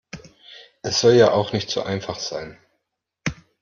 Es 0.81 0.99
soll 0.99 1.13
ja 1.13 1.29
auch 1.31 1.53
nicht 1.53 1.69
zu 1.69 1.83
einfach 1.83 2.17
sein. 2.17 2.57